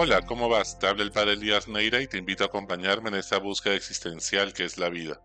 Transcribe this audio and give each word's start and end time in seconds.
Hola, 0.00 0.24
¿cómo 0.24 0.48
vas? 0.48 0.78
Te 0.78 0.86
habla 0.86 1.02
el 1.02 1.10
padre 1.10 1.32
Elías 1.32 1.66
Neira 1.66 2.00
y 2.00 2.06
te 2.06 2.18
invito 2.18 2.44
a 2.44 2.46
acompañarme 2.46 3.08
en 3.08 3.16
esta 3.16 3.38
búsqueda 3.38 3.74
existencial 3.74 4.52
que 4.52 4.62
es 4.62 4.78
la 4.78 4.88
vida. 4.90 5.20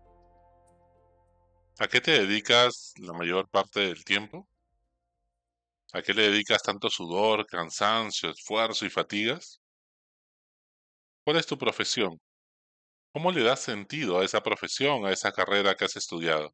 ¿A 1.78 1.86
qué 1.86 2.00
te 2.00 2.10
dedicas 2.10 2.92
la 2.96 3.12
mayor 3.12 3.48
parte 3.48 3.78
del 3.78 4.04
tiempo? 4.04 4.48
¿A 5.92 6.02
qué 6.02 6.12
le 6.12 6.28
dedicas 6.28 6.60
tanto 6.60 6.90
sudor, 6.90 7.46
cansancio, 7.46 8.30
esfuerzo 8.30 8.84
y 8.84 8.90
fatigas? 8.90 9.60
¿Cuál 11.24 11.36
es 11.36 11.46
tu 11.46 11.56
profesión? 11.56 12.20
¿Cómo 13.12 13.30
le 13.30 13.44
das 13.44 13.60
sentido 13.60 14.18
a 14.18 14.24
esa 14.24 14.42
profesión, 14.42 15.06
a 15.06 15.12
esa 15.12 15.30
carrera 15.30 15.76
que 15.76 15.84
has 15.84 15.94
estudiado? 15.94 16.52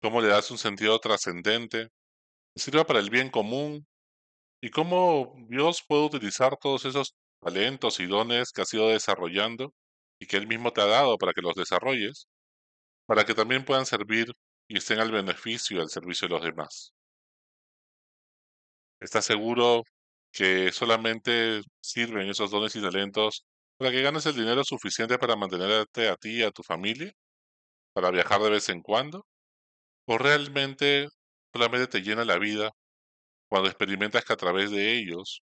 ¿Cómo 0.00 0.22
le 0.22 0.28
das 0.28 0.50
un 0.50 0.56
sentido 0.56 0.98
trascendente 1.00 1.90
que 2.54 2.62
sirva 2.62 2.86
para 2.86 3.00
el 3.00 3.10
bien 3.10 3.28
común 3.28 3.86
y 4.60 4.70
cómo 4.70 5.34
Dios 5.48 5.82
puede 5.86 6.06
utilizar 6.06 6.56
todos 6.60 6.84
esos 6.84 7.14
talentos 7.40 8.00
y 8.00 8.06
dones 8.06 8.52
que 8.52 8.62
has 8.62 8.74
ido 8.74 8.88
desarrollando 8.88 9.72
y 10.20 10.26
que 10.26 10.36
Él 10.36 10.46
mismo 10.48 10.72
te 10.72 10.80
ha 10.82 10.86
dado 10.86 11.18
para 11.18 11.32
que 11.32 11.42
los 11.42 11.54
desarrolles, 11.54 12.26
para 13.06 13.24
que 13.26 13.34
también 13.34 13.64
puedan 13.64 13.86
servir 13.86 14.28
y 14.68 14.78
estén 14.78 15.00
al 15.00 15.12
beneficio 15.12 15.78
y 15.78 15.80
al 15.80 15.90
servicio 15.90 16.28
de 16.28 16.34
los 16.34 16.44
demás. 16.44 16.92
¿Estás 19.00 19.24
seguro 19.24 19.82
que 20.32 20.72
solamente 20.72 21.62
sirven 21.80 22.28
esos 22.28 22.50
dones 22.50 22.74
y 22.76 22.82
talentos 22.82 23.44
para 23.76 23.90
que 23.90 24.02
ganes 24.02 24.26
el 24.26 24.34
dinero 24.36 24.64
suficiente 24.64 25.18
para 25.18 25.36
mantenerte 25.36 26.08
a 26.08 26.16
ti 26.16 26.40
y 26.40 26.42
a 26.42 26.50
tu 26.50 26.62
familia? 26.62 27.12
¿Para 27.94 28.10
viajar 28.10 28.40
de 28.42 28.50
vez 28.50 28.68
en 28.70 28.82
cuando? 28.82 29.26
¿O 30.06 30.18
realmente 30.18 31.08
solamente 31.54 31.88
te 31.88 32.02
llena 32.02 32.24
la 32.24 32.38
vida 32.38 32.72
cuando 33.48 33.68
experimentas 33.68 34.24
que 34.24 34.32
a 34.32 34.36
través 34.36 34.70
de 34.70 34.98
ellos, 34.98 35.42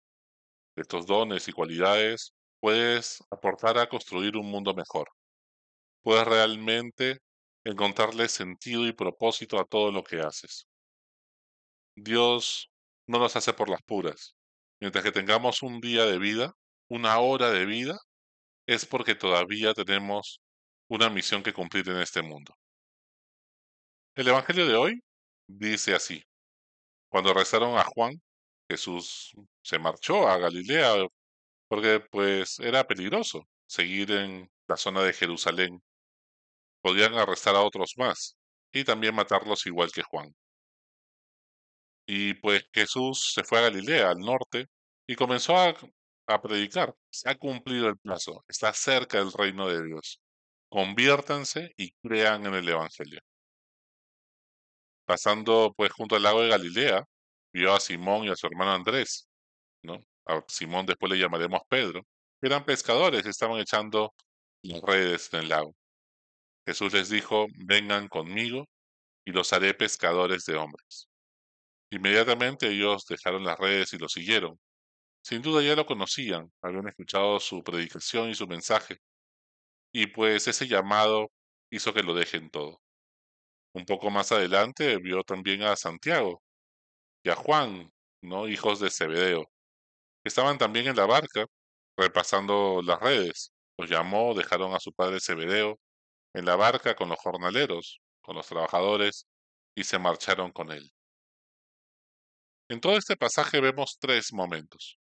de 0.76 0.82
estos 0.82 1.06
dones 1.06 1.48
y 1.48 1.52
cualidades, 1.52 2.34
puedes 2.60 3.22
aportar 3.30 3.78
a 3.78 3.88
construir 3.88 4.36
un 4.36 4.46
mundo 4.50 4.74
mejor. 4.74 5.08
Puedes 6.02 6.26
realmente 6.26 7.18
encontrarle 7.64 8.28
sentido 8.28 8.86
y 8.86 8.92
propósito 8.92 9.60
a 9.60 9.64
todo 9.64 9.92
lo 9.92 10.02
que 10.02 10.20
haces. 10.20 10.66
Dios 11.96 12.70
no 13.06 13.18
nos 13.18 13.36
hace 13.36 13.52
por 13.52 13.68
las 13.68 13.82
puras. 13.82 14.34
Mientras 14.80 15.04
que 15.04 15.12
tengamos 15.12 15.62
un 15.62 15.80
día 15.80 16.06
de 16.06 16.18
vida, 16.18 16.52
una 16.88 17.18
hora 17.18 17.50
de 17.50 17.66
vida, 17.66 17.98
es 18.66 18.86
porque 18.86 19.14
todavía 19.14 19.74
tenemos 19.74 20.40
una 20.88 21.10
misión 21.10 21.42
que 21.42 21.52
cumplir 21.52 21.88
en 21.88 21.98
este 22.00 22.22
mundo. 22.22 22.54
El 24.14 24.28
Evangelio 24.28 24.66
de 24.66 24.76
hoy 24.76 25.00
dice 25.48 25.94
así. 25.94 26.22
Cuando 27.10 27.34
rezaron 27.34 27.76
a 27.76 27.84
Juan, 27.84 28.20
Jesús 28.68 29.32
se 29.62 29.78
marchó 29.78 30.28
a 30.28 30.38
Galilea 30.38 31.06
porque 31.68 32.00
pues 32.10 32.58
era 32.60 32.86
peligroso 32.86 33.42
seguir 33.66 34.10
en 34.12 34.50
la 34.68 34.76
zona 34.76 35.02
de 35.02 35.12
Jerusalén. 35.12 35.82
Podían 36.82 37.14
arrestar 37.14 37.56
a 37.56 37.62
otros 37.62 37.94
más 37.96 38.36
y 38.72 38.84
también 38.84 39.14
matarlos 39.14 39.66
igual 39.66 39.90
que 39.92 40.02
Juan. 40.02 40.34
Y 42.06 42.34
pues 42.34 42.64
Jesús 42.74 43.32
se 43.34 43.44
fue 43.44 43.58
a 43.58 43.62
Galilea, 43.62 44.10
al 44.10 44.18
norte, 44.18 44.66
y 45.06 45.14
comenzó 45.16 45.56
a, 45.56 45.74
a 46.26 46.42
predicar. 46.42 46.94
Se 47.10 47.30
ha 47.30 47.36
cumplido 47.36 47.88
el 47.88 47.96
plazo, 47.98 48.44
está 48.48 48.72
cerca 48.74 49.18
del 49.18 49.32
reino 49.32 49.68
de 49.68 49.84
Dios. 49.84 50.20
Conviértanse 50.68 51.72
y 51.76 51.92
crean 52.02 52.46
en 52.46 52.54
el 52.54 52.68
Evangelio. 52.68 53.20
Pasando 55.10 55.74
pues 55.76 55.90
junto 55.90 56.14
al 56.14 56.22
lago 56.22 56.40
de 56.40 56.50
Galilea, 56.50 57.02
vio 57.52 57.74
a 57.74 57.80
Simón 57.80 58.26
y 58.26 58.28
a 58.28 58.36
su 58.36 58.46
hermano 58.46 58.70
Andrés, 58.70 59.28
¿no? 59.82 59.98
A 60.24 60.40
Simón 60.46 60.86
después 60.86 61.10
le 61.10 61.18
llamaremos 61.18 61.62
Pedro, 61.68 62.02
eran 62.40 62.64
pescadores, 62.64 63.26
estaban 63.26 63.58
echando 63.58 64.14
las 64.62 64.80
redes 64.82 65.28
en 65.34 65.40
el 65.40 65.48
lago. 65.48 65.74
Jesús 66.64 66.92
les 66.92 67.08
dijo, 67.08 67.48
vengan 67.66 68.06
conmigo 68.06 68.66
y 69.24 69.32
los 69.32 69.52
haré 69.52 69.74
pescadores 69.74 70.44
de 70.44 70.54
hombres. 70.54 71.08
Inmediatamente 71.90 72.68
ellos 72.68 73.04
dejaron 73.08 73.42
las 73.42 73.58
redes 73.58 73.92
y 73.92 73.98
lo 73.98 74.08
siguieron. 74.08 74.60
Sin 75.24 75.42
duda 75.42 75.60
ya 75.60 75.74
lo 75.74 75.86
conocían, 75.86 76.52
habían 76.62 76.86
escuchado 76.86 77.40
su 77.40 77.64
predicación 77.64 78.30
y 78.30 78.36
su 78.36 78.46
mensaje, 78.46 78.98
y 79.92 80.06
pues 80.06 80.46
ese 80.46 80.68
llamado 80.68 81.32
hizo 81.68 81.92
que 81.92 82.04
lo 82.04 82.14
dejen 82.14 82.48
todo. 82.50 82.80
Un 83.74 83.84
poco 83.84 84.10
más 84.10 84.32
adelante 84.32 84.98
vio 84.98 85.22
también 85.22 85.62
a 85.62 85.76
Santiago 85.76 86.42
y 87.24 87.30
a 87.30 87.36
Juan, 87.36 87.92
¿no? 88.22 88.48
hijos 88.48 88.80
de 88.80 88.90
Zebedeo, 88.90 89.44
que 90.22 90.28
estaban 90.28 90.58
también 90.58 90.88
en 90.88 90.96
la 90.96 91.06
barca 91.06 91.46
repasando 91.96 92.82
las 92.82 93.00
redes. 93.00 93.52
Los 93.78 93.90
llamó, 93.90 94.34
dejaron 94.34 94.74
a 94.74 94.80
su 94.80 94.92
padre 94.92 95.20
Zebedeo 95.20 95.78
en 96.34 96.44
la 96.46 96.56
barca 96.56 96.94
con 96.96 97.08
los 97.10 97.18
jornaleros, 97.18 98.00
con 98.22 98.36
los 98.36 98.46
trabajadores, 98.46 99.26
y 99.74 99.84
se 99.84 99.98
marcharon 99.98 100.52
con 100.52 100.72
él. 100.72 100.90
En 102.68 102.80
todo 102.80 102.96
este 102.96 103.16
pasaje 103.16 103.60
vemos 103.60 103.98
tres 104.00 104.32
momentos. 104.32 104.98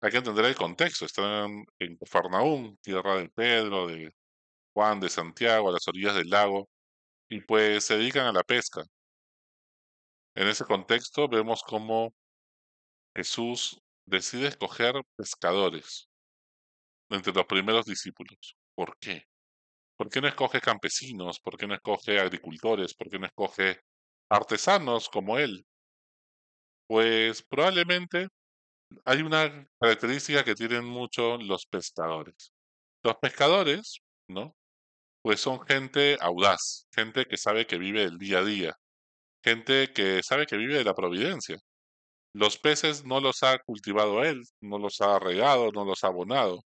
Hay 0.00 0.10
que 0.10 0.18
entender 0.18 0.44
el 0.46 0.56
contexto. 0.56 1.04
Están 1.06 1.64
en 1.78 1.98
Farnaún, 2.06 2.76
tierra 2.78 3.16
de 3.16 3.28
Pedro, 3.30 3.86
de 3.86 4.12
Juan, 4.74 5.00
de 5.00 5.08
Santiago, 5.10 5.68
a 5.68 5.72
las 5.72 5.86
orillas 5.88 6.14
del 6.14 6.30
lago, 6.30 6.68
y 7.32 7.40
pues 7.40 7.84
se 7.84 7.96
dedican 7.96 8.26
a 8.26 8.32
la 8.32 8.42
pesca. 8.42 8.82
En 10.34 10.48
ese 10.48 10.64
contexto 10.66 11.28
vemos 11.28 11.62
cómo 11.62 12.12
Jesús 13.16 13.80
decide 14.06 14.48
escoger 14.48 14.94
pescadores 15.16 16.10
entre 17.08 17.32
los 17.32 17.46
primeros 17.46 17.86
discípulos. 17.86 18.56
¿Por 18.74 18.98
qué? 18.98 19.24
¿Por 19.96 20.10
qué 20.10 20.20
no 20.20 20.28
escoge 20.28 20.60
campesinos? 20.60 21.40
¿Por 21.40 21.56
qué 21.56 21.66
no 21.66 21.74
escoge 21.74 22.20
agricultores? 22.20 22.92
¿Por 22.94 23.08
qué 23.08 23.18
no 23.18 23.26
escoge 23.26 23.80
artesanos 24.28 25.08
como 25.08 25.38
él? 25.38 25.64
Pues 26.86 27.42
probablemente 27.42 28.28
hay 29.06 29.22
una 29.22 29.66
característica 29.80 30.44
que 30.44 30.54
tienen 30.54 30.84
mucho 30.84 31.38
los 31.38 31.64
pescadores. 31.66 32.52
Los 33.02 33.16
pescadores, 33.16 34.00
¿no? 34.28 34.54
Pues 35.22 35.40
son 35.40 35.60
gente 35.66 36.18
audaz, 36.20 36.86
gente 36.94 37.26
que 37.26 37.36
sabe 37.36 37.66
que 37.66 37.78
vive 37.78 38.02
el 38.04 38.18
día 38.18 38.40
a 38.40 38.44
día, 38.44 38.74
gente 39.44 39.92
que 39.92 40.22
sabe 40.22 40.46
que 40.46 40.56
vive 40.56 40.76
de 40.76 40.84
la 40.84 40.94
providencia. 40.94 41.58
Los 42.34 42.58
peces 42.58 43.04
no 43.04 43.20
los 43.20 43.42
ha 43.42 43.58
cultivado 43.60 44.24
él, 44.24 44.42
no 44.60 44.78
los 44.78 45.00
ha 45.02 45.18
regado, 45.18 45.70
no 45.72 45.84
los 45.84 46.04
ha 46.04 46.08
abonado, 46.08 46.62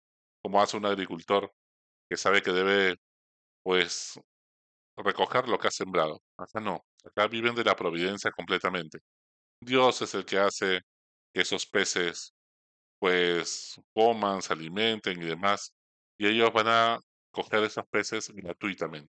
como 0.43 0.61
hace 0.61 0.77
un 0.77 0.85
agricultor 0.85 1.51
que 2.09 2.17
sabe 2.17 2.41
que 2.43 2.51
debe, 2.51 2.97
pues, 3.63 4.19
recoger 4.97 5.47
lo 5.49 5.59
que 5.59 5.67
ha 5.69 5.71
sembrado. 5.71 6.21
Acá 6.37 6.59
no, 6.59 6.81
acá 7.05 7.27
viven 7.27 7.55
de 7.55 7.63
la 7.63 7.75
providencia 7.75 8.31
completamente. 8.31 8.99
Dios 9.61 10.01
es 10.03 10.13
el 10.15 10.25
que 10.25 10.39
hace 10.39 10.81
que 11.33 11.41
esos 11.41 11.65
peces, 11.67 12.33
pues, 12.99 13.75
coman, 13.93 14.41
se 14.41 14.53
alimenten 14.53 15.21
y 15.21 15.25
demás, 15.25 15.73
y 16.17 16.27
ellos 16.27 16.51
van 16.53 16.67
a 16.69 16.99
coger 17.33 17.63
esos 17.65 17.85
peces 17.91 18.29
gratuitamente. 18.31 19.11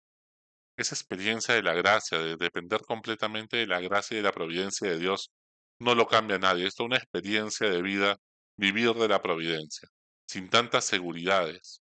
Esa 0.78 0.96
experiencia 0.96 1.56
de 1.56 1.64
la 1.64 1.74
gracia, 1.76 2.20
de 2.20 2.38
depender 2.38 2.82
completamente 2.84 3.58
de 3.58 3.68
la 3.68 3.82
gracia 3.82 4.16
y 4.16 4.18
de 4.20 4.24
la 4.24 4.34
providencia 4.34 4.90
de 4.90 5.00
Dios, 5.00 5.32
no 5.80 5.96
lo 5.96 6.08
cambia 6.08 6.40
nadie. 6.40 6.68
Esto 6.68 6.84
es 6.84 6.88
una 6.88 6.98
experiencia 6.98 7.70
de 7.70 7.82
vida, 7.82 8.18
vivir 8.58 8.94
de 8.94 9.08
la 9.10 9.22
providencia, 9.22 9.90
sin 10.28 10.50
tantas 10.50 10.86
seguridades. 10.86 11.82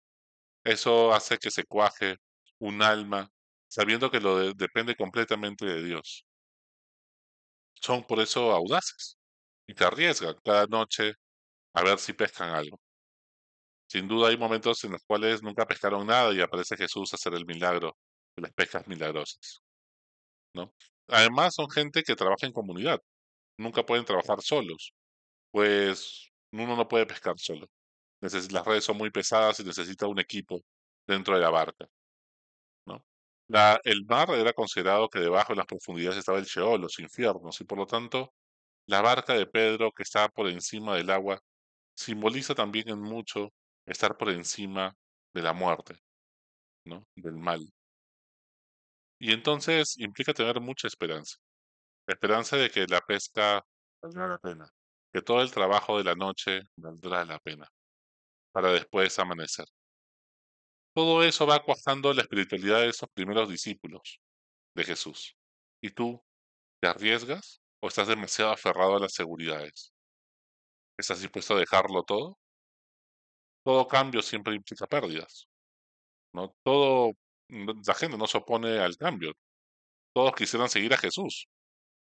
Eso 0.65 1.13
hace 1.13 1.37
que 1.39 1.51
se 1.51 1.65
cuaje 1.65 2.17
un 2.59 2.81
alma 2.83 3.29
sabiendo 3.69 4.11
que 4.11 4.19
lo 4.21 4.53
depende 4.53 4.95
completamente 4.95 5.65
de 5.65 5.83
Dios. 5.83 6.25
Son 7.81 8.03
por 8.03 8.19
eso 8.19 8.51
audaces 8.51 9.17
y 9.67 9.75
te 9.75 9.83
arriesgan 9.85 10.35
cada 10.43 10.65
noche 10.67 11.13
a 11.73 11.83
ver 11.83 11.99
si 11.99 12.13
pescan 12.13 12.49
algo. 12.51 12.79
Sin 13.93 14.07
duda 14.07 14.29
hay 14.29 14.37
momentos 14.37 14.83
en 14.85 14.93
los 14.93 15.03
cuales 15.03 15.43
nunca 15.43 15.67
pescaron 15.67 16.07
nada 16.07 16.33
y 16.33 16.41
aparece 16.41 16.75
Jesús 16.75 17.13
a 17.13 17.15
hacer 17.15 17.35
el 17.35 17.45
milagro 17.45 17.95
de 18.35 18.41
las 18.41 18.51
pescas 18.51 18.87
milagrosas. 18.87 19.61
¿no? 20.55 20.73
Además 21.09 21.53
son 21.53 21.69
gente 21.69 22.01
que 22.01 22.15
trabaja 22.15 22.47
en 22.47 22.53
comunidad. 22.53 22.99
Nunca 23.55 23.85
pueden 23.85 24.03
trabajar 24.03 24.41
solos. 24.41 24.93
Pues 25.51 26.31
uno 26.51 26.75
no 26.75 26.87
puede 26.87 27.05
pescar 27.05 27.35
solo. 27.37 27.67
las 28.19 28.65
redes 28.65 28.83
son 28.83 28.97
muy 28.97 29.11
pesadas 29.11 29.59
y 29.59 29.63
necesita 29.63 30.07
un 30.07 30.19
equipo 30.19 30.59
dentro 31.05 31.35
de 31.35 31.41
la 31.41 31.51
barca. 31.51 31.85
¿no? 32.87 33.05
El 33.83 34.05
mar 34.05 34.31
era 34.31 34.53
considerado 34.53 35.07
que 35.07 35.19
debajo 35.19 35.53
de 35.53 35.57
las 35.57 35.67
profundidades 35.67 36.17
estaba 36.17 36.39
el 36.39 36.45
Sheol, 36.45 36.81
los 36.81 36.97
infiernos, 36.97 37.61
y 37.61 37.63
por 37.63 37.77
lo 37.77 37.85
tanto 37.85 38.33
la 38.87 39.01
barca 39.01 39.35
de 39.35 39.45
Pedro 39.45 39.91
que 39.91 40.01
está 40.01 40.29
por 40.29 40.49
encima 40.49 40.95
del 40.95 41.11
agua 41.11 41.39
simboliza 41.95 42.55
también 42.55 42.89
en 42.89 42.99
mucho 42.99 43.53
estar 43.85 44.17
por 44.17 44.29
encima 44.29 44.95
de 45.33 45.41
la 45.41 45.53
muerte, 45.53 45.95
¿no? 46.85 47.03
Del 47.15 47.35
mal. 47.37 47.67
Y 49.19 49.31
entonces 49.33 49.97
implica 49.99 50.33
tener 50.33 50.59
mucha 50.61 50.87
esperanza. 50.87 51.37
Esperanza 52.07 52.57
de 52.57 52.69
que 52.71 52.87
la 52.87 53.01
pesca 53.01 53.63
valdrá 54.01 54.27
la 54.27 54.39
pena, 54.39 54.69
que 55.13 55.21
todo 55.21 55.41
el 55.41 55.51
trabajo 55.51 55.97
de 55.97 56.05
la 56.05 56.15
noche 56.15 56.61
valdrá 56.77 57.25
la 57.25 57.39
pena. 57.39 57.67
para 58.53 58.71
después 58.71 59.19
amanecer. 59.19 59.65
Todo 60.95 61.23
eso 61.23 61.45
va 61.47 61.63
cuajando 61.63 62.13
la 62.13 62.21
espiritualidad 62.21 62.79
de 62.81 62.89
esos 62.89 63.09
primeros 63.13 63.49
discípulos 63.49 64.19
de 64.75 64.83
Jesús. 64.85 65.35
¿Y 65.81 65.91
tú 65.91 66.23
te 66.81 66.87
arriesgas 66.89 67.61
o 67.81 67.87
estás 67.89 68.07
demasiado 68.09 68.51
aferrado 68.51 68.97
a 68.97 68.99
las 68.99 69.13
seguridades? 69.13 69.93
¿Estás 70.97 71.21
dispuesto 71.21 71.53
a 71.55 71.59
dejarlo 71.59 72.01
todo? 72.03 72.37
Todo 73.63 73.87
cambio 73.87 74.21
siempre 74.21 74.55
implica 74.55 74.87
pérdidas. 74.87 75.47
¿no? 76.33 76.53
Todo, 76.63 77.13
la 77.49 77.93
gente 77.93 78.17
no 78.17 78.27
se 78.27 78.37
opone 78.37 78.79
al 78.79 78.97
cambio. 78.97 79.33
Todos 80.13 80.33
quisieran 80.33 80.69
seguir 80.69 80.93
a 80.93 80.97
Jesús. 80.97 81.47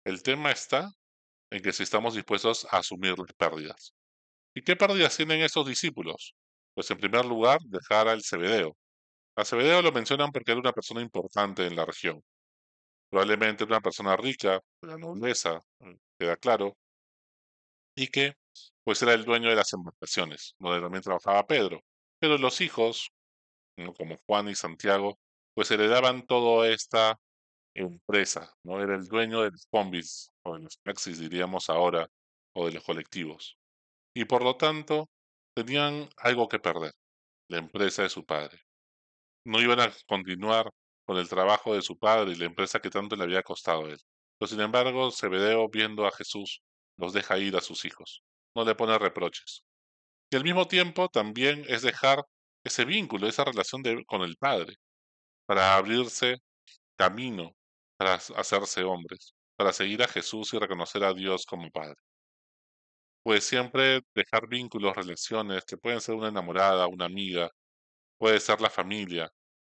El 0.05 0.23
tema 0.23 0.53
está 0.53 0.91
en 1.51 1.63
que 1.63 1.73
si 1.73 1.83
estamos 1.83 2.15
dispuestos 2.15 2.67
a 2.71 2.79
asumir 2.79 3.19
las 3.19 3.33
pérdidas. 3.35 3.95
¿Y 4.55 4.63
qué 4.63 4.77
pérdidas 4.77 5.17
tienen 5.17 5.41
esos 5.43 5.67
discípulos? 5.67 6.35
Pues 6.75 6.91
en 6.91 6.99
primer 6.99 7.25
lugar, 7.25 7.61
dejar 7.65 8.09
al 8.09 8.23
Cebedeo. 8.23 8.77
A 9.37 9.45
Cebedeo 9.45 9.83
lo 9.83 9.93
mencionan 9.93 10.31
porque 10.33 10.53
era 10.53 10.61
una 10.61 10.73
persona 10.73 11.01
importante 11.01 11.67
en 11.67 11.77
la 11.77 11.85
región. 11.85 12.23
Probablemente 13.11 13.65
una 13.65 13.81
persona 13.81 14.17
rica, 14.17 14.61
de 14.83 14.89
la 14.89 14.99
nobleza, 14.99 15.61
eh, 15.81 15.97
queda 16.19 16.37
claro, 16.37 16.77
y 17.97 18.09
que 18.09 18.35
pues 18.89 19.03
era 19.03 19.13
el 19.13 19.27
dueño 19.27 19.51
de 19.51 19.55
las 19.55 19.71
embarcaciones, 19.75 20.55
donde 20.59 20.81
también 20.81 21.03
trabajaba 21.03 21.47
Pedro. 21.47 21.83
Pero 22.19 22.39
los 22.39 22.63
hijos, 22.63 23.11
como 23.99 24.17
Juan 24.27 24.49
y 24.49 24.55
Santiago, 24.55 25.19
pues 25.55 25.71
heredaban 25.71 26.25
toda 26.27 26.71
esta 26.71 27.21
empresa, 27.75 28.51
¿no? 28.63 28.83
Era 28.83 28.95
el 28.95 29.07
dueño 29.07 29.43
de 29.43 29.51
los 29.51 29.67
combis, 29.71 30.31
o 30.43 30.55
de 30.55 30.61
los 30.63 30.79
taxis 30.83 31.19
diríamos 31.19 31.69
ahora, 31.69 32.09
o 32.55 32.65
de 32.65 32.73
los 32.73 32.83
colectivos. 32.83 33.59
Y 34.15 34.25
por 34.25 34.43
lo 34.43 34.57
tanto, 34.57 35.11
tenían 35.55 36.09
algo 36.17 36.49
que 36.49 36.59
perder, 36.59 36.95
la 37.51 37.59
empresa 37.59 38.05
de 38.05 38.09
su 38.09 38.25
padre. 38.25 38.59
No 39.45 39.61
iban 39.61 39.81
a 39.81 39.93
continuar 40.07 40.71
con 41.05 41.19
el 41.19 41.29
trabajo 41.29 41.75
de 41.75 41.83
su 41.83 41.99
padre 41.99 42.33
y 42.33 42.37
la 42.37 42.47
empresa 42.47 42.81
que 42.81 42.89
tanto 42.89 43.17
le 43.17 43.25
había 43.25 43.43
costado 43.43 43.85
a 43.85 43.91
él. 43.91 44.01
Pero 44.39 44.49
sin 44.49 44.63
embargo, 44.63 45.11
Zebedeo, 45.11 45.69
viendo 45.69 46.07
a 46.07 46.11
Jesús, 46.11 46.63
los 46.97 47.13
deja 47.13 47.37
ir 47.37 47.55
a 47.55 47.61
sus 47.61 47.85
hijos. 47.85 48.23
No 48.55 48.65
le 48.65 48.75
pone 48.75 48.99
reproches. 48.99 49.65
Y 50.31 50.37
al 50.37 50.45
mismo 50.45 50.67
tiempo 50.69 51.09
también 51.09 51.65
es 51.69 51.83
dejar 51.83 52.25
ese 52.65 52.85
vínculo, 52.85 53.29
esa 53.29 53.45
relación 53.45 53.83
con 54.07 54.23
el 54.23 54.37
Padre, 54.37 54.75
para 55.47 55.77
abrirse 55.77 56.37
camino, 56.97 57.53
para 57.97 58.15
hacerse 58.15 58.85
hombres, 58.85 59.35
para 59.57 59.73
seguir 59.73 60.03
a 60.03 60.09
Jesús 60.09 60.53
y 60.55 60.59
reconocer 60.59 61.05
a 61.05 61.15
Dios 61.15 61.47
como 61.47 61.71
Padre. 61.71 61.97
Pues 63.23 63.45
siempre 63.45 64.01
dejar 64.15 64.49
vínculos, 64.49 64.97
relaciones, 64.97 65.65
que 65.65 65.77
pueden 65.77 66.01
ser 66.01 66.15
una 66.15 66.29
enamorada, 66.29 66.87
una 66.89 67.05
amiga, 67.07 67.51
puede 68.19 68.41
ser 68.41 68.61
la 68.61 68.71
familia, 68.71 69.31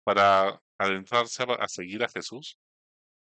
para 0.03 0.59
adentrarse 0.79 1.43
a, 1.43 1.67
seguir 1.67 2.03
a 2.03 2.09
Jesús, 2.09 2.57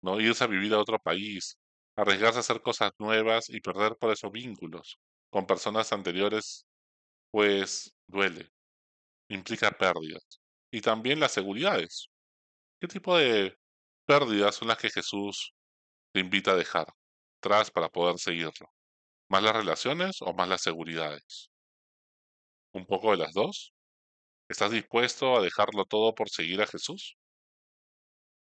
no 0.02 0.20
irse 0.22 0.44
a 0.44 0.48
vivir 0.48 0.74
a 0.74 0.80
otro 0.80 1.00
país, 1.00 1.58
arriesgarse 1.96 2.40
a 2.40 2.42
hacer 2.42 2.62
cosas 2.62 2.92
nuevas 3.00 3.50
y 3.50 3.62
perder 3.62 3.98
por 3.98 4.12
esos 4.12 4.32
vínculos 4.32 5.00
con 5.32 5.48
personas 5.48 5.94
anteriores, 5.94 6.66
pues 7.32 7.94
duele, 8.08 8.50
implica 9.30 9.72
pérdidas. 9.72 10.42
Y 10.72 10.82
también 10.82 11.20
las 11.20 11.32
seguridades. 11.34 12.10
¿Qué 12.82 12.88
tipo 12.88 13.18
de 13.18 13.56
pérdidas 14.06 14.56
son 14.56 14.70
las 14.70 14.78
que 14.78 14.90
Jesús 14.90 15.54
te 16.14 16.22
invita 16.22 16.52
a 16.52 16.56
dejar 16.56 16.88
atrás 17.40 17.72
para 17.72 17.90
poder 17.90 18.20
seguirlo? 18.20 18.68
¿Más 19.30 19.44
las 19.44 19.56
relaciones 19.56 20.18
o 20.22 20.34
más 20.34 20.50
las 20.50 20.62
seguridades? 20.62 21.50
¿Un 22.74 22.86
poco 22.86 23.12
de 23.12 23.18
las 23.18 23.34
dos? 23.34 23.74
¿Estás 24.50 24.72
dispuesto 24.72 25.38
a 25.38 25.42
dejarlo 25.42 25.86
todo 25.86 26.14
por 26.16 26.30
seguir 26.30 26.62
a 26.62 26.68
Jesús? 26.68 27.16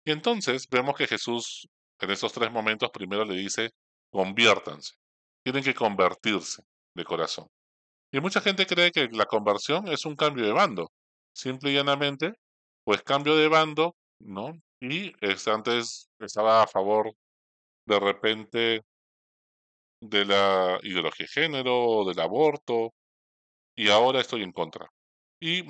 Y 0.06 0.12
entonces 0.12 0.68
vemos 0.70 0.96
que 0.96 1.08
Jesús 1.08 1.68
en 2.00 2.12
esos 2.12 2.32
tres 2.34 2.52
momentos 2.52 2.90
primero 2.92 3.26
le 3.26 3.36
dice, 3.36 3.72
conviértanse. 4.12 4.94
Tienen 5.48 5.64
que 5.64 5.74
convertirse 5.74 6.62
de 6.94 7.06
corazón. 7.06 7.48
Y 8.12 8.20
mucha 8.20 8.42
gente 8.42 8.66
cree 8.66 8.92
que 8.92 9.08
la 9.14 9.26
conversión 9.26 9.88
es 9.88 10.04
un 10.06 10.18
cambio 10.18 10.44
de 10.46 10.52
bando. 10.52 10.92
Simple 11.34 11.72
y 11.72 11.76
llanamente, 11.76 12.34
pues 12.84 13.02
cambio 13.02 13.34
de 13.38 13.48
bando, 13.48 13.96
¿no? 14.20 14.52
Y 14.82 15.14
antes 15.50 16.10
estaba 16.20 16.64
a 16.64 16.68
favor 16.68 17.14
de 17.88 17.98
repente 17.98 18.82
de 20.02 20.26
la 20.26 20.80
ideología 20.84 21.26
de 21.34 21.42
género, 21.42 22.04
del 22.04 22.20
aborto, 22.20 22.94
y 23.74 23.88
ahora 23.88 24.20
estoy 24.20 24.44
en 24.44 24.52
contra. 24.52 24.90
Y 25.42 25.64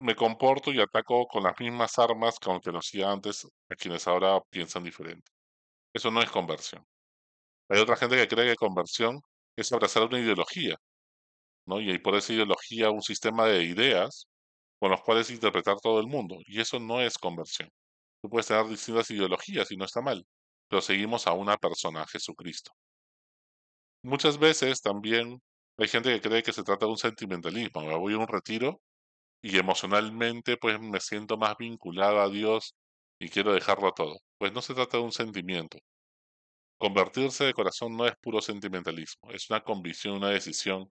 me 0.00 0.14
comporto 0.14 0.70
y 0.70 0.80
ataco 0.80 1.26
con 1.26 1.42
las 1.42 1.58
mismas 1.58 1.98
armas 1.98 2.38
que 2.38 2.48
aunque 2.48 2.70
lo 2.70 2.78
hacía 2.78 3.10
antes 3.10 3.44
a 3.44 3.74
quienes 3.74 4.06
ahora 4.06 4.40
piensan 4.50 4.84
diferente. 4.84 5.32
Eso 5.92 6.12
no 6.12 6.22
es 6.22 6.30
conversión. 6.30 6.84
Hay 7.68 7.80
otra 7.80 7.96
gente 7.96 8.16
que 8.16 8.28
cree 8.28 8.50
que 8.50 8.56
conversión 8.56 9.20
es 9.56 9.72
abrazar 9.72 10.04
una 10.04 10.18
ideología, 10.20 10.76
¿no? 11.66 11.80
Y 11.80 11.98
por 11.98 12.14
esa 12.16 12.32
ideología 12.32 12.90
un 12.90 13.02
sistema 13.02 13.46
de 13.46 13.64
ideas 13.64 14.26
con 14.80 14.90
los 14.92 15.02
cuales 15.02 15.30
interpretar 15.30 15.76
todo 15.82 16.00
el 16.00 16.08
mundo. 16.08 16.38
Y 16.46 16.60
eso 16.60 16.80
no 16.80 17.00
es 17.02 17.18
conversión. 17.18 17.70
Tú 18.22 18.30
puedes 18.30 18.46
tener 18.48 18.66
distintas 18.68 19.10
ideologías 19.10 19.70
y 19.72 19.76
no 19.78 19.84
está 19.86 20.02
mal, 20.02 20.26
pero 20.68 20.82
seguimos 20.82 21.26
a 21.26 21.32
una 21.34 21.56
persona, 21.58 22.02
a 22.02 22.08
Jesucristo. 22.08 22.72
Muchas 24.02 24.38
veces 24.38 24.80
también 24.80 25.42
hay 25.78 25.88
gente 25.88 26.10
que 26.14 26.20
cree 26.26 26.42
que 26.42 26.52
se 26.52 26.62
trata 26.62 26.86
de 26.86 26.92
un 26.92 26.98
sentimentalismo. 26.98 27.82
Me 27.82 27.94
voy 27.96 28.14
a 28.14 28.18
un 28.18 28.26
retiro 28.28 28.80
y 29.42 29.58
emocionalmente 29.58 30.56
pues 30.58 30.80
me 30.80 31.00
siento 31.00 31.36
más 31.38 31.56
vinculado 31.58 32.20
a 32.20 32.28
Dios 32.30 32.74
y 33.20 33.28
quiero 33.30 33.54
dejarlo 33.54 33.92
todo. 33.92 34.18
Pues 34.38 34.52
no 34.52 34.62
se 34.62 34.74
trata 34.74 34.98
de 34.98 35.04
un 35.04 35.12
sentimiento. 35.12 35.78
Convertirse 36.78 37.44
de 37.44 37.54
corazón 37.54 37.96
no 37.96 38.06
es 38.06 38.14
puro 38.16 38.40
sentimentalismo, 38.40 39.30
es 39.30 39.48
una 39.48 39.62
convicción, 39.62 40.16
una 40.16 40.30
decisión 40.30 40.86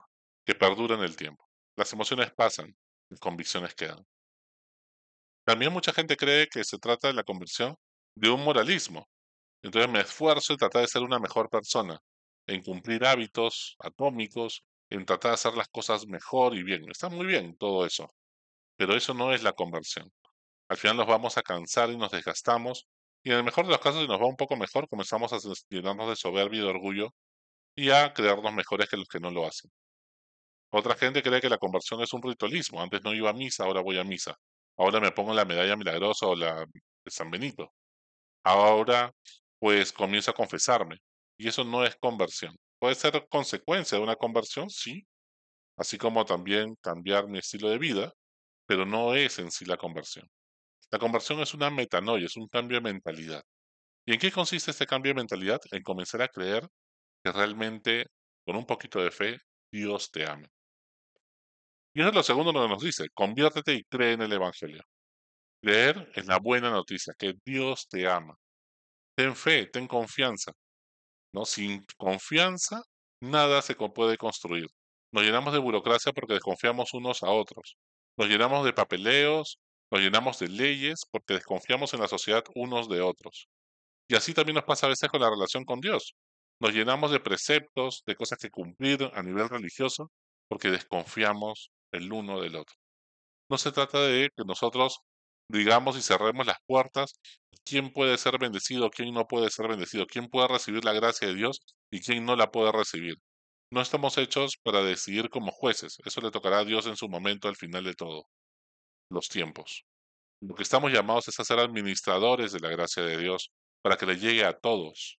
que 0.45 0.55
perdura 0.55 0.95
en 0.95 1.03
el 1.03 1.15
tiempo. 1.15 1.43
Las 1.75 1.93
emociones 1.93 2.31
pasan, 2.33 2.75
las 3.09 3.19
convicciones 3.19 3.75
quedan. 3.75 4.03
También 5.45 5.71
mucha 5.71 5.93
gente 5.93 6.17
cree 6.17 6.47
que 6.47 6.63
se 6.63 6.79
trata 6.79 7.07
de 7.07 7.13
la 7.13 7.23
conversión 7.23 7.75
de 8.15 8.29
un 8.29 8.43
moralismo. 8.43 9.07
Entonces 9.61 9.91
me 9.91 10.01
esfuerzo 10.01 10.53
en 10.53 10.59
tratar 10.59 10.81
de 10.81 10.87
ser 10.87 11.03
una 11.03 11.19
mejor 11.19 11.49
persona, 11.49 11.99
en 12.47 12.63
cumplir 12.63 13.05
hábitos 13.05 13.75
atómicos, 13.79 14.63
en 14.89 15.05
tratar 15.05 15.31
de 15.31 15.35
hacer 15.35 15.53
las 15.55 15.67
cosas 15.67 16.07
mejor 16.07 16.55
y 16.55 16.63
bien. 16.63 16.89
Está 16.89 17.09
muy 17.09 17.27
bien 17.27 17.55
todo 17.57 17.85
eso, 17.85 18.11
pero 18.77 18.95
eso 18.95 19.13
no 19.13 19.33
es 19.33 19.43
la 19.43 19.53
conversión. 19.53 20.11
Al 20.69 20.77
final 20.77 20.97
nos 20.97 21.07
vamos 21.07 21.37
a 21.37 21.43
cansar 21.43 21.91
y 21.91 21.97
nos 21.97 22.11
desgastamos, 22.11 22.87
y 23.25 23.31
en 23.31 23.37
el 23.39 23.43
mejor 23.43 23.65
de 23.65 23.71
los 23.71 23.81
casos, 23.81 24.03
si 24.03 24.07
nos 24.07 24.21
va 24.21 24.27
un 24.27 24.37
poco 24.37 24.55
mejor, 24.55 24.87
comenzamos 24.87 25.33
a 25.33 25.39
llenarnos 25.69 26.09
de 26.09 26.15
soberbia 26.15 26.59
y 26.59 26.63
de 26.63 26.69
orgullo 26.69 27.09
y 27.75 27.91
a 27.91 28.13
creernos 28.13 28.53
mejores 28.53 28.89
que 28.89 28.97
los 28.97 29.07
que 29.07 29.19
no 29.19 29.31
lo 29.31 29.47
hacen. 29.47 29.71
Otra 30.71 30.95
gente 30.95 31.23
cree 31.23 31.41
que 31.41 31.49
la 31.49 31.57
conversión 31.57 32.01
es 32.01 32.13
un 32.13 32.21
ritualismo. 32.21 32.81
Antes 32.81 33.01
no 33.03 33.13
iba 33.13 33.29
a 33.31 33.33
misa, 33.33 33.63
ahora 33.65 33.81
voy 33.81 33.97
a 33.97 34.03
misa. 34.03 34.35
Ahora 34.77 34.99
me 34.99 35.11
pongo 35.11 35.33
la 35.33 35.45
medalla 35.45 35.75
milagrosa 35.75 36.27
o 36.27 36.35
la 36.35 36.65
de 36.65 37.11
San 37.11 37.31
Benito. 37.31 37.71
Ahora, 38.43 39.11
pues 39.59 39.91
comienzo 39.93 40.31
a 40.31 40.35
confesarme. 40.35 40.97
Y 41.37 41.47
eso 41.47 41.63
no 41.63 41.85
es 41.85 41.95
conversión. 41.97 42.55
Puede 42.79 42.95
ser 42.95 43.27
consecuencia 43.29 43.97
de 43.97 44.03
una 44.03 44.15
conversión, 44.15 44.69
sí. 44.69 45.05
Así 45.77 45.97
como 45.97 46.25
también 46.25 46.75
cambiar 46.81 47.27
mi 47.27 47.39
estilo 47.39 47.69
de 47.69 47.79
vida, 47.79 48.13
pero 48.67 48.85
no 48.85 49.15
es 49.15 49.39
en 49.39 49.51
sí 49.51 49.65
la 49.65 49.77
conversión. 49.77 50.27
La 50.91 50.99
conversión 50.99 51.39
es 51.41 51.53
una 51.53 51.69
metanoia, 51.69 52.25
es 52.25 52.37
un 52.37 52.47
cambio 52.47 52.77
de 52.77 52.93
mentalidad. 52.93 53.43
¿Y 54.05 54.13
en 54.13 54.19
qué 54.19 54.31
consiste 54.31 54.71
este 54.71 54.85
cambio 54.87 55.11
de 55.11 55.21
mentalidad? 55.21 55.59
En 55.71 55.83
comenzar 55.83 56.21
a 56.21 56.27
creer 56.27 56.67
que 57.23 57.31
realmente, 57.31 58.07
con 58.45 58.55
un 58.55 58.65
poquito 58.65 59.01
de 59.03 59.11
fe, 59.11 59.39
Dios 59.71 60.11
te 60.11 60.25
ama. 60.25 60.47
Y 61.93 62.01
eso 62.01 62.09
es 62.09 62.15
lo 62.15 62.23
segundo 62.23 62.53
que 62.53 62.67
nos 62.67 62.83
dice, 62.83 63.07
conviértete 63.13 63.73
y 63.73 63.83
cree 63.85 64.13
en 64.13 64.21
el 64.21 64.33
Evangelio. 64.33 64.83
Creer 65.61 66.11
en 66.15 66.27
la 66.27 66.39
buena 66.39 66.69
noticia, 66.69 67.13
que 67.17 67.33
Dios 67.45 67.87
te 67.89 68.07
ama. 68.07 68.35
Ten 69.15 69.35
fe, 69.35 69.67
ten 69.67 69.87
confianza. 69.87 70.51
¿no? 71.33 71.45
Sin 71.45 71.85
confianza, 71.97 72.81
nada 73.21 73.61
se 73.61 73.75
puede 73.75 74.17
construir. 74.17 74.67
Nos 75.11 75.23
llenamos 75.23 75.53
de 75.53 75.59
burocracia 75.59 76.13
porque 76.13 76.33
desconfiamos 76.33 76.93
unos 76.93 77.23
a 77.23 77.29
otros. 77.29 77.77
Nos 78.17 78.27
llenamos 78.29 78.65
de 78.65 78.73
papeleos, 78.73 79.59
nos 79.91 80.01
llenamos 80.01 80.39
de 80.39 80.47
leyes 80.49 81.01
porque 81.11 81.35
desconfiamos 81.35 81.93
en 81.93 82.01
la 82.01 82.07
sociedad 82.07 82.43
unos 82.55 82.89
de 82.89 83.01
otros. 83.01 83.47
Y 84.09 84.15
así 84.15 84.33
también 84.33 84.55
nos 84.55 84.65
pasa 84.65 84.87
a 84.87 84.89
veces 84.89 85.09
con 85.09 85.21
la 85.21 85.29
relación 85.29 85.65
con 85.65 85.79
Dios. 85.79 86.15
Nos 86.59 86.73
llenamos 86.73 87.11
de 87.11 87.19
preceptos, 87.19 88.03
de 88.05 88.15
cosas 88.15 88.39
que 88.39 88.49
cumplir 88.49 89.09
a 89.13 89.23
nivel 89.23 89.49
religioso, 89.49 90.11
porque 90.47 90.69
desconfiamos 90.69 91.71
el 91.91 92.11
uno 92.11 92.41
del 92.41 92.55
otro. 92.55 92.75
No 93.49 93.57
se 93.57 93.71
trata 93.71 93.99
de 94.01 94.29
que 94.35 94.43
nosotros 94.45 94.99
digamos 95.49 95.97
y 95.97 96.01
cerremos 96.01 96.45
las 96.45 96.57
puertas, 96.65 97.19
quién 97.65 97.91
puede 97.91 98.17
ser 98.17 98.37
bendecido, 98.39 98.89
quién 98.89 99.13
no 99.13 99.27
puede 99.27 99.49
ser 99.49 99.67
bendecido, 99.67 100.05
quién 100.07 100.27
puede 100.29 100.47
recibir 100.47 100.83
la 100.85 100.93
gracia 100.93 101.27
de 101.27 101.35
Dios 101.35 101.61
y 101.91 102.01
quién 102.01 102.25
no 102.25 102.35
la 102.35 102.51
puede 102.51 102.71
recibir. 102.71 103.15
No 103.71 103.81
estamos 103.81 104.17
hechos 104.17 104.57
para 104.63 104.83
decidir 104.83 105.29
como 105.29 105.51
jueces. 105.51 105.97
Eso 106.05 106.21
le 106.21 106.31
tocará 106.31 106.59
a 106.59 106.65
Dios 106.65 106.87
en 106.87 106.95
su 106.97 107.09
momento 107.09 107.47
al 107.47 107.55
final 107.55 107.83
de 107.83 107.93
todo, 107.95 108.27
los 109.09 109.27
tiempos. 109.29 109.85
Lo 110.41 110.55
que 110.55 110.63
estamos 110.63 110.91
llamados 110.91 111.27
es 111.27 111.39
a 111.39 111.45
ser 111.45 111.59
administradores 111.59 112.51
de 112.51 112.59
la 112.59 112.69
gracia 112.69 113.03
de 113.03 113.17
Dios 113.17 113.51
para 113.81 113.97
que 113.97 114.05
le 114.05 114.17
llegue 114.17 114.45
a 114.45 114.53
todos. 114.53 115.17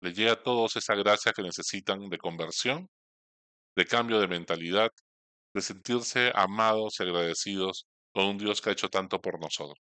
Le 0.00 0.12
llegue 0.12 0.30
a 0.30 0.42
todos 0.42 0.76
esa 0.76 0.94
gracia 0.94 1.32
que 1.32 1.42
necesitan 1.42 2.08
de 2.08 2.18
conversión, 2.18 2.88
de 3.76 3.86
cambio 3.86 4.20
de 4.20 4.28
mentalidad, 4.28 4.90
de 5.54 5.60
sentirse 5.60 6.32
amados 6.34 6.98
y 6.98 7.02
agradecidos 7.02 7.86
con 8.12 8.26
un 8.26 8.38
Dios 8.38 8.60
que 8.60 8.70
ha 8.70 8.72
hecho 8.72 8.88
tanto 8.88 9.20
por 9.20 9.40
nosotros. 9.40 9.78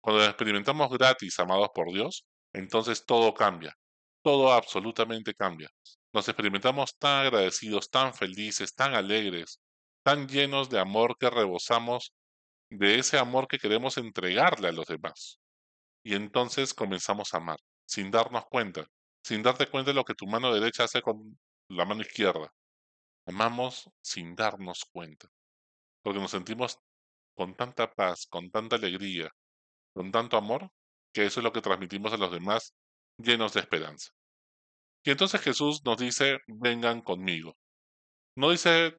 Cuando 0.00 0.24
experimentamos 0.24 0.90
gratis, 0.90 1.38
amados 1.38 1.68
por 1.74 1.92
Dios, 1.92 2.24
entonces 2.52 3.04
todo 3.06 3.32
cambia, 3.34 3.74
todo 4.22 4.52
absolutamente 4.52 5.34
cambia. 5.34 5.68
Nos 6.12 6.28
experimentamos 6.28 6.96
tan 6.98 7.26
agradecidos, 7.26 7.88
tan 7.88 8.12
felices, 8.12 8.74
tan 8.74 8.94
alegres, 8.94 9.60
tan 10.02 10.28
llenos 10.28 10.68
de 10.68 10.78
amor 10.78 11.16
que 11.18 11.30
rebosamos 11.30 12.12
de 12.72 12.98
ese 12.98 13.18
amor 13.18 13.48
que 13.48 13.58
queremos 13.58 13.98
entregarle 13.98 14.68
a 14.68 14.72
los 14.72 14.86
demás. 14.86 15.38
Y 16.04 16.14
entonces 16.14 16.74
comenzamos 16.74 17.34
a 17.34 17.36
amar, 17.36 17.58
sin 17.86 18.10
darnos 18.10 18.44
cuenta, 18.46 18.86
sin 19.22 19.42
darte 19.42 19.68
cuenta 19.68 19.90
de 19.90 19.94
lo 19.94 20.04
que 20.04 20.14
tu 20.14 20.26
mano 20.26 20.52
derecha 20.52 20.84
hace 20.84 21.02
con 21.02 21.38
la 21.68 21.84
mano 21.84 22.00
izquierda. 22.00 22.52
Amamos 23.26 23.88
sin 24.02 24.34
darnos 24.34 24.84
cuenta, 24.90 25.28
porque 26.02 26.18
nos 26.18 26.30
sentimos 26.30 26.78
con 27.34 27.54
tanta 27.54 27.92
paz, 27.92 28.26
con 28.26 28.50
tanta 28.50 28.76
alegría, 28.76 29.30
con 29.94 30.10
tanto 30.10 30.36
amor, 30.36 30.70
que 31.12 31.26
eso 31.26 31.40
es 31.40 31.44
lo 31.44 31.52
que 31.52 31.60
transmitimos 31.60 32.12
a 32.12 32.16
los 32.16 32.32
demás 32.32 32.74
llenos 33.18 33.52
de 33.52 33.60
esperanza. 33.60 34.10
Y 35.04 35.10
entonces 35.10 35.40
Jesús 35.40 35.82
nos 35.84 35.98
dice, 35.98 36.38
vengan 36.46 37.02
conmigo. 37.02 37.54
No 38.36 38.50
dice 38.50 38.96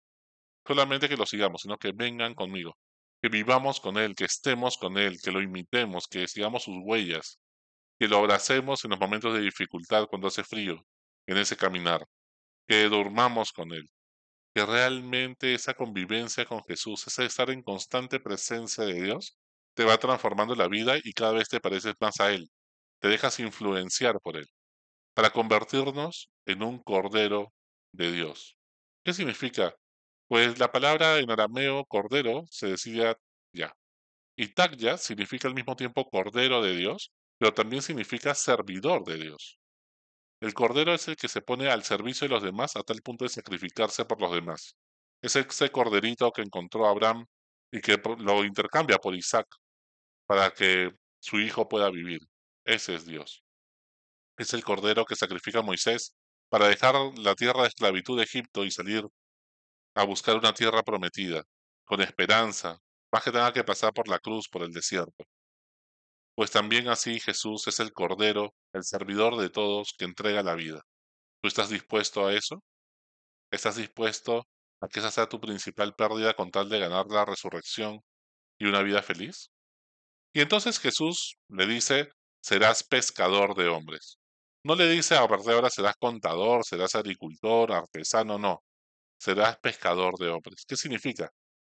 solamente 0.65 1.09
que 1.09 1.17
lo 1.17 1.25
sigamos, 1.25 1.61
sino 1.63 1.77
que 1.77 1.91
vengan 1.91 2.35
conmigo, 2.35 2.77
que 3.23 3.29
vivamos 3.29 3.79
con 3.79 3.97
Él, 3.97 4.15
que 4.15 4.25
estemos 4.25 4.77
con 4.77 4.97
Él, 4.97 5.17
que 5.23 5.31
lo 5.31 5.41
imitemos, 5.41 6.09
que 6.09 6.27
sigamos 6.27 6.63
sus 6.63 6.75
huellas, 6.83 7.39
que 7.97 8.09
lo 8.09 8.17
abracemos 8.17 8.83
en 8.83 8.91
los 8.91 8.99
momentos 8.99 9.33
de 9.33 9.39
dificultad 9.39 10.07
cuando 10.09 10.27
hace 10.27 10.43
frío, 10.43 10.85
en 11.25 11.37
ese 11.37 11.55
caminar, 11.55 12.05
que 12.67 12.83
durmamos 12.89 13.53
con 13.53 13.71
Él, 13.71 13.89
que 14.53 14.65
realmente 14.65 15.53
esa 15.53 15.73
convivencia 15.73 16.43
con 16.43 16.65
Jesús, 16.65 17.07
ese 17.07 17.23
estar 17.23 17.49
en 17.49 17.63
constante 17.63 18.19
presencia 18.19 18.83
de 18.83 19.01
Dios, 19.01 19.37
te 19.73 19.85
va 19.85 19.97
transformando 19.97 20.53
la 20.53 20.67
vida 20.67 20.97
y 21.01 21.13
cada 21.13 21.31
vez 21.31 21.47
te 21.47 21.61
pareces 21.61 21.93
más 22.01 22.19
a 22.19 22.33
Él, 22.33 22.49
te 22.99 23.07
dejas 23.07 23.39
influenciar 23.39 24.19
por 24.21 24.35
Él, 24.35 24.49
para 25.13 25.31
convertirnos 25.31 26.29
en 26.45 26.61
un 26.61 26.83
cordero 26.83 27.53
de 27.93 28.11
Dios. 28.11 28.57
¿Qué 29.05 29.13
significa? 29.13 29.73
Pues 30.33 30.57
la 30.57 30.71
palabra 30.71 31.19
en 31.19 31.29
arameo 31.29 31.85
cordero 31.85 32.45
se 32.49 32.65
decía 32.65 33.15
ya. 33.53 33.71
Y 34.35 34.47
takya 34.47 34.97
significa 34.97 35.47
al 35.47 35.53
mismo 35.53 35.75
tiempo 35.75 36.09
cordero 36.09 36.59
de 36.63 36.75
Dios, 36.75 37.11
pero 37.37 37.53
también 37.53 37.83
significa 37.83 38.33
servidor 38.33 39.03
de 39.03 39.17
Dios. 39.17 39.59
El 40.41 40.55
cordero 40.55 40.91
es 40.91 41.07
el 41.07 41.17
que 41.17 41.27
se 41.27 41.43
pone 41.43 41.69
al 41.69 41.83
servicio 41.83 42.27
de 42.27 42.33
los 42.33 42.41
demás 42.41 42.75
a 42.75 42.81
tal 42.81 43.03
punto 43.03 43.25
de 43.25 43.29
sacrificarse 43.29 44.05
por 44.05 44.19
los 44.19 44.33
demás. 44.33 44.75
Es 45.21 45.35
ese 45.35 45.69
corderito 45.69 46.31
que 46.31 46.41
encontró 46.41 46.87
Abraham 46.87 47.27
y 47.71 47.79
que 47.79 48.01
lo 48.17 48.43
intercambia 48.43 48.97
por 48.97 49.13
Isaac 49.13 49.45
para 50.25 50.49
que 50.49 50.89
su 51.19 51.41
hijo 51.41 51.69
pueda 51.69 51.91
vivir. 51.91 52.21
Ese 52.65 52.95
es 52.95 53.05
Dios. 53.05 53.43
Es 54.39 54.51
el 54.55 54.63
cordero 54.63 55.05
que 55.05 55.15
sacrifica 55.15 55.61
Moisés 55.61 56.15
para 56.49 56.69
dejar 56.69 56.95
la 57.19 57.35
tierra 57.35 57.61
de 57.61 57.67
esclavitud 57.67 58.17
de 58.17 58.23
Egipto 58.23 58.63
y 58.65 58.71
salir 58.71 59.05
a 59.95 60.03
buscar 60.05 60.35
una 60.37 60.53
tierra 60.53 60.83
prometida, 60.83 61.43
con 61.85 62.01
esperanza, 62.01 62.77
más 63.11 63.23
que 63.23 63.31
tenga 63.31 63.53
que 63.53 63.63
pasar 63.63 63.93
por 63.93 64.07
la 64.07 64.19
cruz, 64.19 64.47
por 64.49 64.63
el 64.63 64.71
desierto. 64.71 65.23
Pues 66.35 66.51
también 66.51 66.87
así 66.87 67.19
Jesús 67.19 67.67
es 67.67 67.79
el 67.79 67.93
Cordero, 67.93 68.53
el 68.73 68.83
servidor 68.83 69.37
de 69.37 69.49
todos 69.49 69.93
que 69.97 70.05
entrega 70.05 70.41
la 70.41 70.55
vida. 70.55 70.81
¿Tú 71.41 71.47
estás 71.47 71.69
dispuesto 71.69 72.25
a 72.25 72.33
eso? 72.33 72.63
¿Estás 73.51 73.75
dispuesto 73.75 74.47
a 74.81 74.87
que 74.87 74.99
esa 74.99 75.11
sea 75.11 75.29
tu 75.29 75.39
principal 75.39 75.93
pérdida 75.93 76.33
con 76.33 76.49
tal 76.49 76.69
de 76.69 76.79
ganar 76.79 77.05
la 77.07 77.25
resurrección 77.25 77.99
y 78.57 78.65
una 78.65 78.81
vida 78.81 79.03
feliz? 79.03 79.51
Y 80.33 80.41
entonces 80.41 80.79
Jesús 80.79 81.35
le 81.49 81.67
dice, 81.67 82.09
serás 82.41 82.83
pescador 82.83 83.55
de 83.55 83.67
hombres. 83.67 84.17
No 84.65 84.75
le 84.75 84.89
dice, 84.89 85.15
a 85.15 85.27
partir 85.27 85.47
de 85.47 85.53
ahora 85.53 85.69
serás 85.69 85.95
contador, 85.99 86.63
serás 86.65 86.95
agricultor, 86.95 87.71
artesano, 87.73 88.39
no. 88.39 88.63
Serás 89.23 89.57
pescador 89.59 90.17
de 90.17 90.27
hombres. 90.27 90.65
¿Qué 90.67 90.75
significa? 90.75 91.29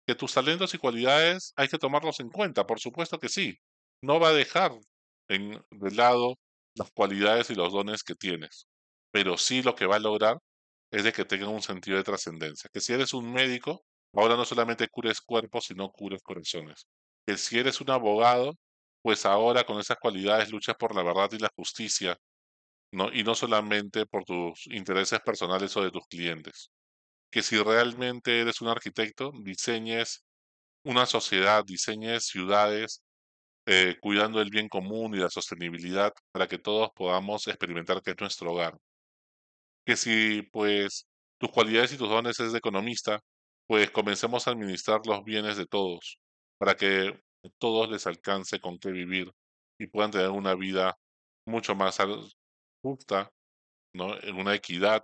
Que 0.06 0.13
tus 0.13 0.34
talentos 0.36 0.72
y 0.75 0.77
cualidades 0.77 1.51
hay 1.56 1.68
que 1.68 1.79
tomarlos 1.79 2.20
en 2.20 2.29
cuenta, 2.29 2.68
por 2.68 2.79
supuesto 2.79 3.18
que 3.18 3.27
sí, 3.27 3.58
no 4.03 4.20
va 4.20 4.29
a 4.29 4.34
dejar 4.34 4.72
en, 5.29 5.60
de 5.72 5.91
lado 5.91 6.36
las 6.75 6.91
cualidades 6.91 7.50
y 7.50 7.56
los 7.56 7.74
dones 7.74 8.03
que 8.03 8.13
tienes, 8.13 8.68
pero 9.12 9.36
sí 9.36 9.63
lo 9.63 9.74
que 9.74 9.88
va 9.88 9.96
a 9.96 10.00
lograr 10.00 10.38
es 10.91 11.03
de 11.03 11.12
que 11.12 11.25
tengan 11.25 11.50
un 11.50 11.63
sentido 11.63 11.98
de 11.98 12.03
trascendencia. 12.03 12.70
Que 12.72 12.82
si 12.82 12.94
eres 12.94 13.13
un 13.15 13.34
médico, 13.34 13.84
ahora 14.13 14.36
no 14.36 14.46
solamente 14.46 14.88
cures 14.88 15.20
cuerpos, 15.20 15.65
sino 15.65 15.89
cures 15.91 16.22
corazones. 16.22 16.86
Que 17.25 17.36
si 17.38 17.58
eres 17.58 17.82
un 17.82 17.89
abogado, 17.89 18.53
pues 19.01 19.25
ahora 19.25 19.63
con 19.63 19.79
esas 19.79 19.98
cualidades 19.98 20.51
luchas 20.51 20.75
por 20.77 20.96
la 20.96 21.01
verdad 21.01 21.29
y 21.32 21.39
la 21.39 21.50
justicia, 21.56 22.15
y 23.13 23.24
no 23.24 23.34
solamente 23.36 24.06
por 24.06 24.24
tus 24.24 24.68
intereses 24.68 25.20
personales 25.22 25.75
o 25.77 25.84
de 25.84 25.91
tus 25.91 26.06
clientes. 26.08 26.70
Que 27.31 27.41
si 27.41 27.62
realmente 27.62 28.41
eres 28.41 28.62
un 28.62 28.69
arquitecto, 28.69 29.31
diseñes 29.43 30.25
una 30.83 31.05
sociedad, 31.05 31.63
diseñes 31.65 32.25
ciudades 32.27 33.03
eh, 33.67 33.98
cuidando 34.01 34.41
el 34.41 34.50
bien 34.50 34.69
común 34.69 35.13
y 35.15 35.19
la 35.19 35.29
sostenibilidad 35.29 36.13
para 36.31 36.48
que 36.48 36.57
todos 36.57 36.89
podamos 36.95 37.48
experimentar 37.48 38.01
que 38.01 38.12
es 38.12 38.17
nuestro 38.19 38.51
hogar. 38.53 38.77
Que 39.86 39.95
si 39.95 40.43
pues 40.51 41.07
tus 41.39 41.51
cualidades 41.51 41.93
y 41.93 41.98
tus 41.98 42.09
dones 42.09 42.39
es 42.39 42.51
de 42.51 42.57
economista, 42.59 43.19
pues 43.67 43.91
comencemos 43.91 44.48
a 44.48 44.51
administrar 44.51 45.01
los 45.05 45.24
bienes 45.24 45.57
de 45.57 45.65
todos 45.65 46.17
para 46.57 46.75
que 46.75 47.19
todos 47.59 47.89
les 47.89 48.07
alcance 48.07 48.59
con 48.59 48.79
qué 48.79 48.91
vivir 48.91 49.31
y 49.79 49.88
puedan 49.88 50.12
tener 50.12 50.29
una 50.31 50.55
vida 50.55 50.98
mucho 51.45 51.75
más 51.75 51.98
justa, 52.81 53.31
¿no? 53.93 54.19
en 54.21 54.36
una 54.38 54.55
equidad, 54.55 55.03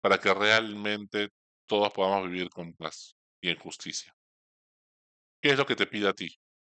para 0.00 0.18
que 0.18 0.32
realmente 0.34 1.30
todos 1.66 1.92
podamos 1.92 2.30
vivir 2.30 2.50
con 2.50 2.74
paz 2.74 3.16
y 3.40 3.50
en 3.50 3.58
justicia. 3.58 4.14
¿Qué 5.40 5.50
es 5.50 5.58
lo 5.58 5.66
que 5.66 5.76
te 5.76 5.86
pide 5.86 6.08
a 6.08 6.12
ti? 6.14 6.28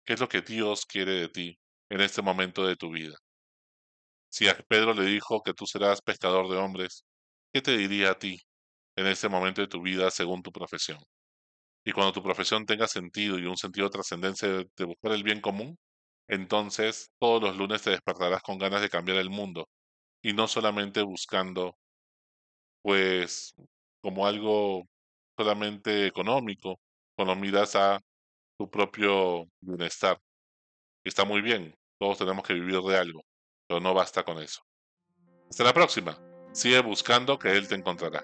¿Qué 0.05 0.13
es 0.13 0.19
lo 0.19 0.29
que 0.29 0.41
Dios 0.41 0.85
quiere 0.85 1.13
de 1.13 1.29
ti 1.29 1.59
en 1.89 2.01
este 2.01 2.21
momento 2.21 2.65
de 2.65 2.75
tu 2.75 2.91
vida? 2.91 3.17
Si 4.31 4.47
a 4.47 4.55
Pedro 4.67 4.93
le 4.93 5.05
dijo 5.05 5.41
que 5.41 5.53
tú 5.53 5.65
serás 5.65 6.01
pescador 6.01 6.49
de 6.49 6.57
hombres, 6.57 7.03
¿qué 7.53 7.61
te 7.61 7.77
diría 7.77 8.11
a 8.11 8.19
ti 8.19 8.39
en 8.95 9.07
este 9.07 9.29
momento 9.29 9.61
de 9.61 9.67
tu 9.67 9.81
vida 9.81 10.11
según 10.11 10.41
tu 10.43 10.51
profesión? 10.51 10.99
Y 11.85 11.91
cuando 11.91 12.13
tu 12.13 12.23
profesión 12.23 12.65
tenga 12.65 12.87
sentido 12.87 13.39
y 13.39 13.45
un 13.45 13.57
sentido 13.57 13.87
de 13.87 13.91
trascendencia 13.91 14.47
de 14.49 14.85
buscar 14.85 15.13
el 15.13 15.23
bien 15.23 15.41
común, 15.41 15.77
entonces 16.27 17.11
todos 17.19 17.41
los 17.41 17.57
lunes 17.57 17.81
te 17.81 17.91
despertarás 17.91 18.41
con 18.43 18.59
ganas 18.59 18.81
de 18.81 18.89
cambiar 18.89 19.17
el 19.17 19.29
mundo 19.31 19.67
y 20.21 20.33
no 20.33 20.47
solamente 20.47 21.01
buscando, 21.01 21.77
pues, 22.81 23.53
como 24.01 24.25
algo 24.25 24.87
solamente 25.37 26.07
económico, 26.07 26.79
cuando 27.15 27.35
miras 27.35 27.75
a 27.75 27.99
tu 28.57 28.69
propio 28.69 29.45
bienestar. 29.61 30.19
Está 31.03 31.25
muy 31.25 31.41
bien, 31.41 31.75
todos 31.99 32.17
tenemos 32.17 32.45
que 32.45 32.53
vivir 32.53 32.81
de 32.81 32.97
algo, 32.97 33.21
pero 33.67 33.79
no 33.79 33.93
basta 33.93 34.23
con 34.23 34.39
eso. 34.39 34.61
Hasta 35.49 35.63
la 35.63 35.73
próxima. 35.73 36.17
Sigue 36.51 36.81
buscando 36.81 37.37
que 37.39 37.51
Él 37.51 37.67
te 37.67 37.75
encontrará. 37.75 38.23